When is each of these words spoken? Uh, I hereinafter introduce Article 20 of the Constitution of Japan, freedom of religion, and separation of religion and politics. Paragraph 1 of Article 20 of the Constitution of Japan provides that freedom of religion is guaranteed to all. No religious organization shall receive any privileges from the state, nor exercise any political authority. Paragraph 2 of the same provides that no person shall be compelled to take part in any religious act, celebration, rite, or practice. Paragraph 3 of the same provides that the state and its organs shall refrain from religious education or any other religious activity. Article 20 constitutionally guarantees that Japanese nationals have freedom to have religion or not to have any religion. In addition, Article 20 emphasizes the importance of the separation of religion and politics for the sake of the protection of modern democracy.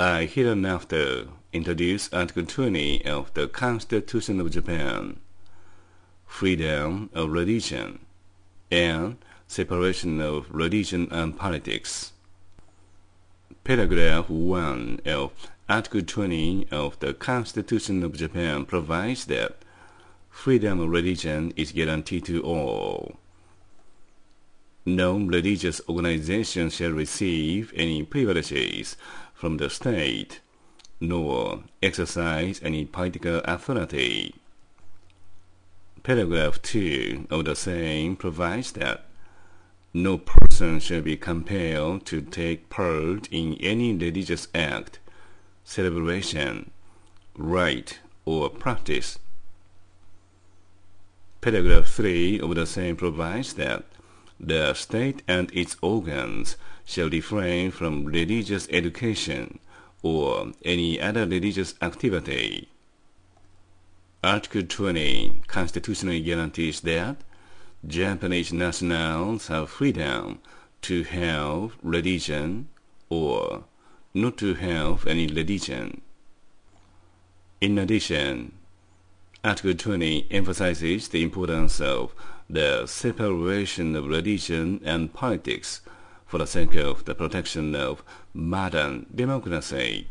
Uh, 0.00 0.20
I 0.20 0.24
hereinafter 0.24 1.26
introduce 1.52 2.10
Article 2.10 2.46
20 2.46 3.04
of 3.04 3.34
the 3.34 3.46
Constitution 3.46 4.40
of 4.40 4.50
Japan, 4.50 5.20
freedom 6.26 7.10
of 7.12 7.30
religion, 7.30 7.98
and 8.70 9.18
separation 9.46 10.18
of 10.22 10.46
religion 10.50 11.06
and 11.10 11.36
politics. 11.36 12.12
Paragraph 13.62 14.30
1 14.30 15.00
of 15.04 15.32
Article 15.68 16.00
20 16.00 16.68
of 16.70 16.98
the 17.00 17.12
Constitution 17.12 18.02
of 18.02 18.16
Japan 18.16 18.64
provides 18.64 19.26
that 19.26 19.58
freedom 20.30 20.80
of 20.80 20.88
religion 20.88 21.52
is 21.56 21.72
guaranteed 21.72 22.24
to 22.24 22.42
all. 22.42 23.18
No 24.86 25.18
religious 25.18 25.80
organization 25.88 26.70
shall 26.70 26.92
receive 26.92 27.72
any 27.76 28.02
privileges 28.02 28.96
from 29.34 29.58
the 29.58 29.68
state, 29.68 30.40
nor 31.00 31.64
exercise 31.82 32.60
any 32.62 32.86
political 32.86 33.40
authority. 33.44 34.34
Paragraph 36.02 36.62
2 36.62 37.26
of 37.30 37.44
the 37.44 37.54
same 37.54 38.16
provides 38.16 38.72
that 38.72 39.04
no 39.92 40.16
person 40.16 40.80
shall 40.80 41.02
be 41.02 41.16
compelled 41.16 42.06
to 42.06 42.22
take 42.22 42.70
part 42.70 43.28
in 43.30 43.54
any 43.60 43.92
religious 43.94 44.48
act, 44.54 44.98
celebration, 45.62 46.70
rite, 47.36 47.98
or 48.24 48.48
practice. 48.48 49.18
Paragraph 51.42 51.86
3 51.86 52.40
of 52.40 52.54
the 52.54 52.66
same 52.66 52.96
provides 52.96 53.52
that 53.54 53.84
the 54.40 54.72
state 54.72 55.22
and 55.28 55.50
its 55.54 55.76
organs 55.82 56.56
shall 56.84 57.10
refrain 57.10 57.70
from 57.70 58.06
religious 58.06 58.66
education 58.70 59.58
or 60.02 60.52
any 60.64 61.00
other 61.00 61.26
religious 61.26 61.74
activity. 61.82 62.68
Article 64.24 64.62
20 64.62 65.42
constitutionally 65.46 66.20
guarantees 66.22 66.80
that 66.80 67.16
Japanese 67.86 68.52
nationals 68.52 69.48
have 69.48 69.70
freedom 69.70 70.40
to 70.82 71.04
have 71.04 71.72
religion 71.82 72.68
or 73.10 73.64
not 74.14 74.38
to 74.38 74.54
have 74.54 75.06
any 75.06 75.26
religion. 75.26 76.00
In 77.60 77.78
addition, 77.78 78.52
Article 79.42 79.72
20 79.72 80.26
emphasizes 80.30 81.08
the 81.08 81.22
importance 81.22 81.80
of 81.80 82.14
the 82.50 82.84
separation 82.86 83.96
of 83.96 84.06
religion 84.06 84.82
and 84.84 85.14
politics 85.14 85.80
for 86.26 86.36
the 86.36 86.46
sake 86.46 86.74
of 86.74 87.06
the 87.06 87.14
protection 87.14 87.74
of 87.74 88.02
modern 88.34 89.06
democracy. 89.14 90.08